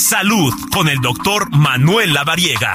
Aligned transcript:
Salud 0.00 0.54
con 0.72 0.88
el 0.88 0.98
doctor 1.00 1.54
Manuel 1.54 2.14
Lavariega. 2.14 2.74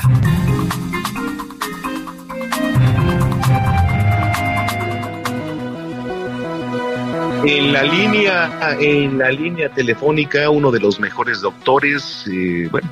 En 7.43 7.73
la 7.73 7.81
línea, 7.81 8.77
en 8.79 9.17
la 9.17 9.31
línea 9.31 9.69
telefónica, 9.69 10.51
uno 10.51 10.69
de 10.69 10.79
los 10.79 10.99
mejores 10.99 11.41
doctores, 11.41 12.25
eh, 12.31 12.67
bueno, 12.69 12.88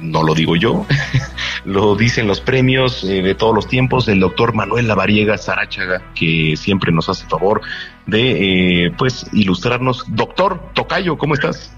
no 0.00 0.24
lo 0.24 0.34
digo 0.34 0.56
yo, 0.56 0.84
lo 1.64 1.94
dicen 1.94 2.26
los 2.26 2.40
premios 2.40 3.04
eh, 3.04 3.22
de 3.22 3.36
todos 3.36 3.54
los 3.54 3.68
tiempos, 3.68 4.08
el 4.08 4.18
doctor 4.18 4.52
Manuel 4.52 4.88
Lavariega 4.88 5.38
Sarachaga, 5.38 6.02
que 6.16 6.56
siempre 6.56 6.90
nos 6.90 7.08
hace 7.08 7.24
favor 7.28 7.62
de, 8.06 8.86
eh, 8.86 8.90
pues, 8.98 9.26
ilustrarnos. 9.32 10.04
Doctor 10.08 10.60
Tocayo, 10.74 11.16
¿cómo 11.16 11.34
estás? 11.34 11.72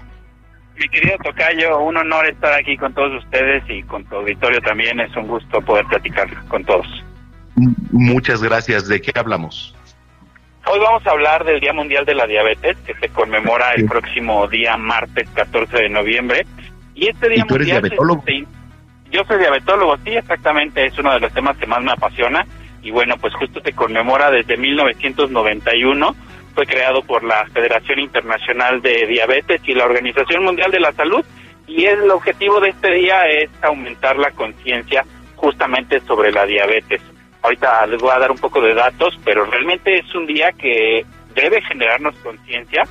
Mi 0.77 0.89
querido 0.89 1.17
Tocayo, 1.23 1.79
un 1.79 1.97
honor 1.97 2.25
estar 2.27 2.53
aquí 2.53 2.75
con 2.77 2.93
todos 2.93 3.23
ustedes 3.23 3.63
y 3.69 3.83
con 3.83 4.03
tu 4.05 4.15
auditorio 4.15 4.59
también. 4.61 4.99
Es 4.99 5.15
un 5.15 5.27
gusto 5.27 5.61
poder 5.61 5.85
platicar 5.85 6.27
con 6.47 6.63
todos. 6.65 6.87
Muchas 7.91 8.41
gracias. 8.41 8.87
¿De 8.87 8.99
qué 8.99 9.11
hablamos? 9.15 9.75
Hoy 10.65 10.79
vamos 10.79 11.05
a 11.05 11.11
hablar 11.11 11.43
del 11.43 11.59
Día 11.59 11.73
Mundial 11.73 12.05
de 12.05 12.15
la 12.15 12.25
Diabetes, 12.25 12.77
que 12.85 12.95
se 12.95 13.09
conmemora 13.09 13.73
el 13.73 13.85
próximo 13.85 14.47
día 14.47 14.77
martes 14.77 15.27
14 15.35 15.77
de 15.77 15.89
noviembre. 15.89 16.45
Y 16.95 17.09
este 17.09 17.29
Día 17.29 17.45
tú 17.47 17.55
eres 17.55 17.67
Mundial... 17.67 17.81
diabetólogo? 17.81 18.23
yo 19.11 19.23
soy 19.25 19.37
diabetólogo, 19.37 19.97
sí, 20.03 20.09
exactamente, 20.15 20.85
es 20.87 20.97
uno 20.97 21.13
de 21.13 21.19
los 21.19 21.31
temas 21.33 21.55
que 21.57 21.67
más 21.67 21.83
me 21.83 21.91
apasiona. 21.91 22.47
Y 22.81 22.91
bueno, 22.91 23.15
pues 23.17 23.33
justo 23.35 23.61
se 23.63 23.73
conmemora 23.73 24.31
desde 24.31 24.57
1991, 24.57 26.15
fue 26.53 26.65
creado 26.65 27.01
por 27.03 27.23
la 27.23 27.45
Federación 27.47 27.99
Internacional 27.99 28.81
de 28.81 29.07
Diabetes 29.07 29.61
y 29.65 29.73
la 29.73 29.85
Organización 29.85 30.43
Mundial 30.43 30.71
de 30.71 30.79
la 30.79 30.91
Salud. 30.93 31.23
Y 31.67 31.85
el 31.85 32.09
objetivo 32.11 32.59
de 32.59 32.69
este 32.69 32.91
día 32.91 33.21
es 33.27 33.49
aumentar 33.61 34.17
la 34.17 34.31
conciencia 34.31 35.05
justamente 35.35 35.99
sobre 36.01 36.31
la 36.31 36.45
diabetes. 36.45 37.01
Ahorita 37.41 37.85
les 37.87 38.01
voy 38.01 38.11
a 38.11 38.19
dar 38.19 38.31
un 38.31 38.37
poco 38.37 38.61
de 38.61 38.73
datos, 38.73 39.19
pero 39.25 39.45
realmente 39.45 39.99
es 39.99 40.15
un 40.15 40.25
día 40.25 40.51
que 40.51 41.05
debe 41.35 41.61
generarnos 41.61 42.15
conciencia, 42.17 42.83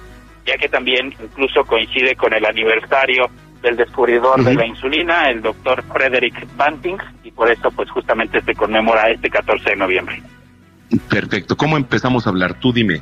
ya 0.44 0.56
que 0.56 0.68
también 0.68 1.14
incluso 1.22 1.64
coincide 1.64 2.14
con 2.16 2.34
el 2.34 2.44
aniversario 2.44 3.30
del 3.62 3.76
descubridor 3.76 4.42
de 4.42 4.54
la 4.54 4.66
insulina, 4.66 5.30
el 5.30 5.40
doctor 5.40 5.82
Frederick 5.84 6.46
Banting, 6.56 6.98
y 7.22 7.30
por 7.30 7.50
eso 7.50 7.70
pues 7.70 7.88
justamente 7.90 8.42
se 8.42 8.54
conmemora 8.54 9.08
este 9.10 9.30
14 9.30 9.70
de 9.70 9.76
noviembre. 9.76 10.22
Perfecto. 11.08 11.56
¿Cómo 11.56 11.76
empezamos 11.76 12.26
a 12.26 12.30
hablar? 12.30 12.54
Tú 12.54 12.72
dime. 12.72 13.00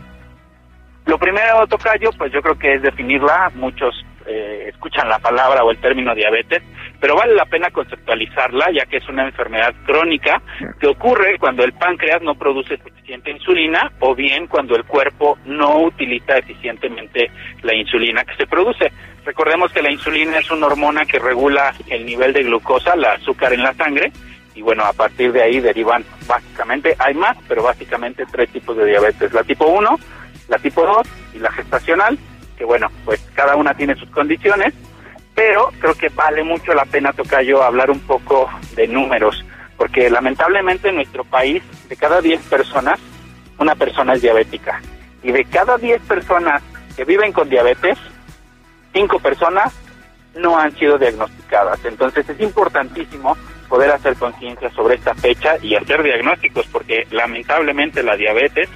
Lo 1.11 1.19
primero, 1.19 1.67
Tocayo, 1.67 2.11
pues 2.17 2.33
yo 2.33 2.41
creo 2.41 2.57
que 2.57 2.75
es 2.75 2.83
definirla. 2.83 3.51
Muchos 3.57 4.07
eh, 4.27 4.67
escuchan 4.69 5.09
la 5.09 5.19
palabra 5.19 5.65
o 5.65 5.73
el 5.73 5.79
término 5.79 6.15
diabetes, 6.15 6.63
pero 7.01 7.17
vale 7.17 7.35
la 7.35 7.47
pena 7.47 7.69
conceptualizarla, 7.73 8.71
ya 8.73 8.87
que 8.87 8.99
es 8.99 9.09
una 9.09 9.25
enfermedad 9.27 9.75
crónica 9.85 10.41
que 10.79 10.87
ocurre 10.87 11.37
cuando 11.41 11.65
el 11.65 11.73
páncreas 11.73 12.23
no 12.23 12.37
produce 12.37 12.77
suficiente 12.77 13.33
insulina 13.33 13.91
o 13.99 14.15
bien 14.15 14.47
cuando 14.47 14.77
el 14.77 14.85
cuerpo 14.85 15.37
no 15.47 15.81
utiliza 15.81 16.39
eficientemente 16.39 17.33
la 17.63 17.75
insulina 17.75 18.23
que 18.23 18.37
se 18.37 18.47
produce. 18.47 18.93
Recordemos 19.25 19.73
que 19.73 19.83
la 19.83 19.91
insulina 19.91 20.39
es 20.39 20.49
una 20.53 20.67
hormona 20.67 21.05
que 21.07 21.19
regula 21.19 21.75
el 21.89 22.07
nivel 22.07 22.33
de 22.33 22.45
glucosa, 22.45 22.95
la 22.95 23.15
azúcar 23.15 23.53
en 23.53 23.65
la 23.65 23.75
sangre, 23.75 24.13
y 24.55 24.63
bueno, 24.63 24.85
a 24.85 24.93
partir 24.93 25.33
de 25.33 25.43
ahí 25.43 25.59
derivan 25.59 26.05
básicamente, 26.29 26.95
hay 27.01 27.15
más, 27.15 27.37
pero 27.49 27.65
básicamente 27.65 28.25
tres 28.31 28.51
tipos 28.51 28.77
de 28.77 28.87
diabetes. 28.87 29.33
La 29.33 29.43
tipo 29.43 29.67
1, 29.67 29.99
la 30.51 30.59
tipo 30.59 30.85
2 30.85 31.07
y 31.35 31.39
la 31.39 31.51
gestacional, 31.53 32.19
que 32.59 32.65
bueno, 32.65 32.89
pues 33.07 33.21
cada 33.35 33.57
una 33.57 33.73
tiene 33.73 33.95
sus 33.95 34.11
condiciones, 34.11 34.75
pero 35.35 35.71
creo 35.79 35.95
que 35.95 36.11
vale 36.11 36.43
mucho 36.43 36.75
la 36.75 36.85
pena, 36.85 37.13
Tocayo, 37.13 37.63
hablar 37.63 37.91
un 37.91 38.01
poco 38.01 38.51
de 38.75 38.87
números, 38.89 39.43
porque 39.79 40.11
lamentablemente 40.11 40.91
en 40.91 40.97
nuestro 40.97 41.25
país, 41.25 41.63
de 41.89 41.97
cada 41.97 42.21
10 42.21 42.43
personas, 42.43 42.99
una 43.59 43.75
persona 43.75 44.15
es 44.15 44.23
diabética. 44.23 44.83
Y 45.23 45.33
de 45.33 45.45
cada 45.45 45.79
10 45.79 46.03
personas 46.03 46.63
que 46.97 47.05
viven 47.05 47.33
con 47.33 47.49
diabetes, 47.49 47.97
5 48.93 49.21
personas 49.21 49.73
no 50.35 50.59
han 50.59 50.77
sido 50.77 50.99
diagnosticadas. 50.99 51.83
Entonces 51.85 52.29
es 52.29 52.41
importantísimo 52.41 53.37
poder 53.69 53.91
hacer 53.93 54.17
conciencia 54.17 54.69
sobre 54.71 54.97
esta 54.97 55.15
fecha 55.15 55.57
y 55.63 55.77
hacer 55.77 56.03
diagnósticos, 56.03 56.67
porque 56.67 57.07
lamentablemente 57.11 58.03
la 58.03 58.17
diabetes 58.17 58.69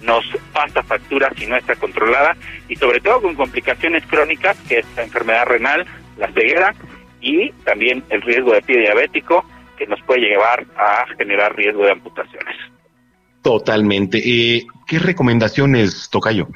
nos 0.00 0.24
pasa 0.52 0.82
factura 0.82 1.30
si 1.36 1.46
no 1.46 1.56
está 1.56 1.74
controlada 1.76 2.36
y 2.68 2.76
sobre 2.76 3.00
todo 3.00 3.22
con 3.22 3.34
complicaciones 3.34 4.04
crónicas, 4.06 4.56
que 4.68 4.80
es 4.80 4.86
la 4.96 5.02
enfermedad 5.02 5.46
renal, 5.46 5.86
la 6.16 6.30
ceguera 6.32 6.74
y 7.20 7.50
también 7.64 8.04
el 8.10 8.22
riesgo 8.22 8.52
de 8.52 8.62
pie 8.62 8.78
diabético, 8.78 9.44
que 9.76 9.86
nos 9.86 10.00
puede 10.02 10.20
llevar 10.20 10.64
a 10.76 11.06
generar 11.16 11.54
riesgo 11.56 11.84
de 11.84 11.92
amputaciones. 11.92 12.56
Totalmente. 13.42 14.18
Eh, 14.18 14.66
¿Qué 14.86 14.98
recomendaciones, 14.98 16.08
Tocayo? 16.10 16.48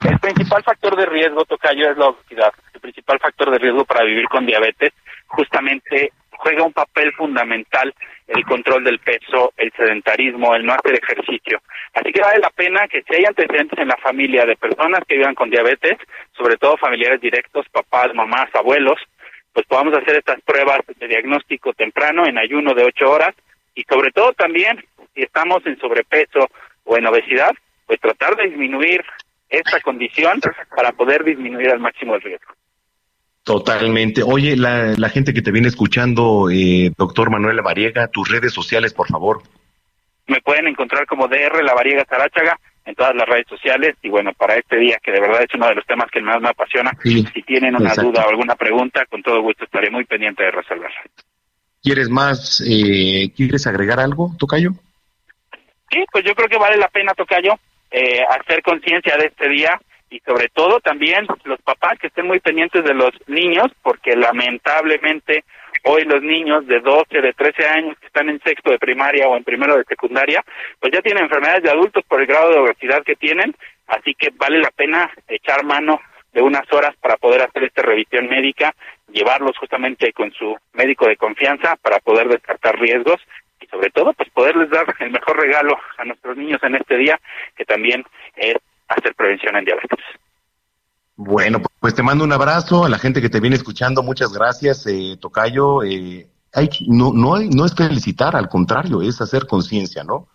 El 0.00 0.18
principal 0.18 0.62
factor 0.62 0.96
de 0.96 1.06
riesgo, 1.06 1.44
Tocayo, 1.44 1.90
es 1.90 1.96
la 1.96 2.08
obesidad. 2.08 2.52
El 2.72 2.80
principal 2.80 3.18
factor 3.18 3.50
de 3.50 3.58
riesgo 3.58 3.84
para 3.84 4.04
vivir 4.04 4.26
con 4.28 4.46
diabetes 4.46 4.92
justamente 5.26 6.12
juega 6.30 6.64
un 6.64 6.72
papel 6.72 7.12
fundamental 7.12 7.94
el 8.26 8.44
control 8.44 8.84
del 8.84 8.98
peso, 8.98 9.52
el 9.56 9.70
sedentarismo, 9.76 10.54
el 10.54 10.64
no 10.64 10.72
hacer 10.72 10.98
ejercicio. 11.02 11.60
Así 11.92 12.12
que 12.12 12.20
vale 12.20 12.38
la 12.38 12.50
pena 12.50 12.88
que 12.88 13.02
si 13.02 13.14
hay 13.14 13.24
antecedentes 13.24 13.78
en 13.78 13.88
la 13.88 13.96
familia 13.98 14.46
de 14.46 14.56
personas 14.56 15.00
que 15.06 15.16
vivan 15.16 15.34
con 15.34 15.50
diabetes, 15.50 15.98
sobre 16.36 16.56
todo 16.56 16.76
familiares 16.76 17.20
directos, 17.20 17.66
papás, 17.70 18.14
mamás, 18.14 18.48
abuelos, 18.54 18.98
pues 19.52 19.66
podamos 19.66 19.94
hacer 19.94 20.16
estas 20.16 20.40
pruebas 20.42 20.80
de 20.98 21.06
diagnóstico 21.06 21.72
temprano 21.74 22.26
en 22.26 22.38
ayuno 22.38 22.74
de 22.74 22.84
ocho 22.84 23.10
horas 23.10 23.34
y 23.74 23.82
sobre 23.84 24.10
todo 24.10 24.32
también 24.32 24.84
si 25.14 25.22
estamos 25.22 25.64
en 25.66 25.78
sobrepeso 25.78 26.48
o 26.84 26.96
en 26.96 27.06
obesidad, 27.06 27.52
pues 27.86 28.00
tratar 28.00 28.36
de 28.36 28.48
disminuir 28.48 29.04
esta 29.48 29.80
condición 29.80 30.40
para 30.74 30.92
poder 30.92 31.22
disminuir 31.24 31.70
al 31.70 31.78
máximo 31.78 32.16
el 32.16 32.22
riesgo. 32.22 32.52
Totalmente. 33.44 34.22
Oye, 34.22 34.56
la, 34.56 34.94
la 34.96 35.08
gente 35.10 35.34
que 35.34 35.42
te 35.42 35.52
viene 35.52 35.68
escuchando, 35.68 36.48
eh, 36.50 36.90
doctor 36.96 37.30
Manuel 37.30 37.56
Lavariega, 37.56 38.08
tus 38.08 38.30
redes 38.30 38.52
sociales, 38.54 38.94
por 38.94 39.06
favor. 39.06 39.42
Me 40.26 40.40
pueden 40.40 40.66
encontrar 40.66 41.06
como 41.06 41.28
DR 41.28 41.62
La 41.62 41.74
Variega 41.74 42.06
Sarachaga 42.08 42.58
en 42.86 42.94
todas 42.94 43.14
las 43.14 43.28
redes 43.28 43.46
sociales 43.46 43.94
y 44.02 44.08
bueno, 44.08 44.32
para 44.32 44.56
este 44.56 44.76
día 44.78 44.98
que 45.02 45.12
de 45.12 45.20
verdad 45.20 45.42
es 45.42 45.54
uno 45.54 45.68
de 45.68 45.74
los 45.74 45.86
temas 45.86 46.10
que 46.10 46.22
más 46.22 46.40
me 46.40 46.48
apasiona, 46.48 46.92
Sí, 47.02 47.24
si 47.34 47.42
tienen 47.42 47.76
una 47.76 47.90
exacto. 47.90 48.10
duda 48.10 48.24
o 48.26 48.30
alguna 48.30 48.54
pregunta, 48.56 49.04
con 49.06 49.22
todo 49.22 49.42
gusto 49.42 49.64
estaré 49.64 49.90
muy 49.90 50.04
pendiente 50.04 50.42
de 50.42 50.50
resolverla. 50.50 50.96
¿Quieres 51.82 52.08
más? 52.08 52.62
Eh, 52.66 53.30
¿Quieres 53.36 53.66
agregar 53.66 54.00
algo, 54.00 54.34
Tocayo? 54.38 54.70
Sí, 55.90 56.02
pues 56.10 56.24
yo 56.24 56.34
creo 56.34 56.48
que 56.48 56.56
vale 56.58 56.78
la 56.78 56.88
pena, 56.88 57.12
Tocayo, 57.12 57.52
eh, 57.90 58.22
hacer 58.40 58.62
conciencia 58.62 59.16
de 59.18 59.26
este 59.26 59.48
día 59.50 59.78
y 60.10 60.20
sobre 60.20 60.48
todo 60.48 60.80
también 60.80 61.26
los 61.44 61.60
papás 61.62 61.98
que 61.98 62.08
estén 62.08 62.26
muy 62.26 62.40
pendientes 62.40 62.84
de 62.84 62.94
los 62.94 63.10
niños, 63.26 63.66
porque 63.82 64.16
lamentablemente 64.16 65.44
hoy 65.84 66.04
los 66.04 66.22
niños 66.22 66.66
de 66.66 66.80
12, 66.80 67.20
de 67.20 67.32
13 67.32 67.66
años 67.66 67.98
que 67.98 68.06
están 68.06 68.28
en 68.28 68.40
sexto 68.42 68.70
de 68.70 68.78
primaria 68.78 69.28
o 69.28 69.36
en 69.36 69.44
primero 69.44 69.76
de 69.76 69.84
secundaria, 69.84 70.42
pues 70.80 70.92
ya 70.92 71.02
tienen 71.02 71.24
enfermedades 71.24 71.62
de 71.62 71.70
adultos 71.70 72.04
por 72.08 72.20
el 72.20 72.26
grado 72.26 72.50
de 72.50 72.58
obesidad 72.58 73.02
que 73.02 73.16
tienen, 73.16 73.54
así 73.86 74.14
que 74.14 74.30
vale 74.34 74.60
la 74.60 74.70
pena 74.70 75.10
echar 75.28 75.64
mano 75.64 76.00
de 76.32 76.42
unas 76.42 76.70
horas 76.72 76.96
para 77.00 77.16
poder 77.16 77.42
hacer 77.42 77.64
esta 77.64 77.82
revisión 77.82 78.28
médica, 78.28 78.74
llevarlos 79.12 79.56
justamente 79.56 80.12
con 80.12 80.32
su 80.32 80.56
médico 80.72 81.06
de 81.06 81.16
confianza 81.16 81.76
para 81.76 82.00
poder 82.00 82.28
descartar 82.28 82.78
riesgos 82.78 83.20
y 83.60 83.66
sobre 83.66 83.90
todo 83.90 84.12
pues 84.14 84.28
poderles 84.30 84.68
dar 84.70 84.86
el 84.98 85.10
mejor 85.10 85.40
regalo 85.40 85.78
a 85.96 86.04
nuestros 86.04 86.36
niños 86.36 86.62
en 86.62 86.74
este 86.74 86.96
día, 86.96 87.20
que 87.56 87.64
también 87.64 88.04
es 88.36 88.56
hacer 88.88 89.14
prevención 89.14 89.56
en 89.56 89.64
diabetes. 89.64 89.98
Bueno, 91.16 91.60
pues 91.80 91.94
te 91.94 92.02
mando 92.02 92.24
un 92.24 92.32
abrazo 92.32 92.84
a 92.84 92.88
la 92.88 92.98
gente 92.98 93.20
que 93.20 93.28
te 93.28 93.40
viene 93.40 93.56
escuchando. 93.56 94.02
Muchas 94.02 94.32
gracias, 94.32 94.86
eh, 94.86 95.16
Tocayo. 95.20 95.82
Eh, 95.84 96.26
hay, 96.52 96.68
no, 96.88 97.12
no, 97.12 97.36
hay- 97.36 97.48
no 97.50 97.64
es 97.64 97.74
felicitar, 97.74 98.34
al 98.34 98.48
contrario, 98.48 99.00
es 99.02 99.20
hacer 99.20 99.46
conciencia, 99.46 100.02
¿no? 100.02 100.28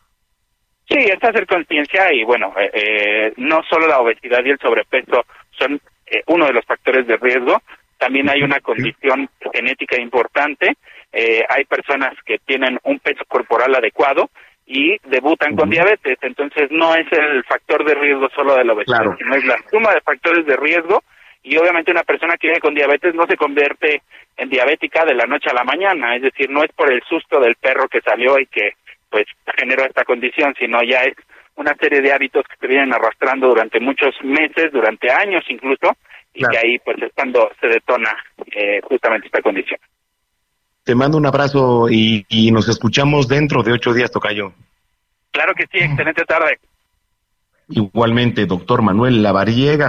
Sí, 0.88 0.98
es 0.98 1.22
hacer 1.24 1.46
conciencia 1.46 2.12
y 2.14 2.24
bueno, 2.24 2.54
eh, 2.58 2.72
eh, 2.74 3.34
no 3.38 3.62
solo 3.70 3.88
la 3.88 4.00
obesidad 4.00 4.44
y 4.44 4.50
el 4.52 4.60
sobrepeso 4.60 5.24
son 5.52 5.80
eh, 6.08 6.24
uno 6.28 6.46
de 6.48 6.54
los 6.54 6.66
factores 6.66 7.06
de 7.06 7.18
riesgo, 7.18 7.62
también 8.00 8.28
hay 8.30 8.42
una 8.42 8.60
condición 8.60 9.30
genética 9.54 10.02
importante, 10.02 10.78
eh, 11.12 11.44
hay 11.48 11.66
personas 11.66 12.14
que 12.26 12.40
tienen 12.40 12.80
un 12.84 13.00
peso 13.00 13.24
corporal 13.28 13.76
adecuado 13.76 14.30
y 14.72 14.98
debutan 15.06 15.56
con 15.56 15.68
diabetes, 15.72 16.20
entonces 16.22 16.70
no 16.70 16.94
es 16.94 17.08
el 17.12 17.44
factor 17.46 17.84
de 17.84 17.96
riesgo 17.96 18.30
solo 18.36 18.56
de 18.56 18.64
la 18.64 18.74
obesidad, 18.74 18.98
Claro. 19.00 19.16
sino 19.18 19.36
es 19.36 19.44
la 19.44 19.58
suma 19.72 19.92
de 19.96 20.02
factores 20.02 20.46
de 20.46 20.56
riesgo. 20.56 21.02
Y 21.42 21.58
obviamente 21.58 21.90
una 21.90 22.04
persona 22.04 22.38
que 22.38 22.50
vive 22.50 22.60
con 22.60 22.76
diabetes 22.76 23.16
no 23.16 23.26
se 23.26 23.36
convierte 23.36 24.04
en 24.38 24.50
diabética 24.50 25.06
de 25.06 25.16
la 25.16 25.26
noche 25.26 25.50
a 25.50 25.56
la 25.56 25.64
mañana, 25.64 26.16
es 26.16 26.22
decir, 26.22 26.52
no 26.52 26.64
es 26.64 26.72
por 26.74 26.92
el 26.94 27.02
susto 27.10 27.40
del 27.40 27.56
perro 27.56 27.88
que 27.88 28.02
salió 28.02 28.38
y 28.38 28.46
que 28.46 28.74
pues 29.10 29.26
generó 29.58 29.86
esta 29.86 30.04
condición, 30.04 30.54
sino 30.60 30.84
ya 30.84 31.00
es 31.04 31.16
una 31.56 31.74
serie 31.76 32.02
de 32.02 32.14
hábitos 32.14 32.44
que 32.48 32.58
se 32.60 32.68
vienen 32.68 32.94
arrastrando 32.94 33.48
durante 33.48 33.80
muchos 33.80 34.14
meses, 34.24 34.72
durante 34.72 35.12
años 35.12 35.44
incluso, 35.48 35.96
y 36.34 36.44
que 36.46 36.58
ahí 36.58 36.78
pues 36.80 37.02
es 37.02 37.12
cuando 37.16 37.50
se 37.60 37.68
detona 37.68 38.16
eh, 38.56 38.82
justamente 38.84 39.26
esta 39.28 39.42
condición. 39.42 39.80
Te 40.90 40.96
mando 40.96 41.20
un 41.20 41.28
abrazo 41.28 41.88
y, 41.88 42.26
y 42.30 42.52
nos 42.52 42.68
escuchamos 42.68 43.28
dentro 43.28 43.62
de 43.62 43.74
ocho 43.74 43.94
días, 43.94 44.10
Tocayo. 44.10 44.54
Claro 45.30 45.54
que 45.54 45.66
sí, 45.72 45.78
excelente 45.78 46.26
tarde. 46.26 46.58
Igualmente, 47.68 48.48
doctor 48.48 48.82
Manuel 48.82 49.22
Lavariega. 49.22 49.88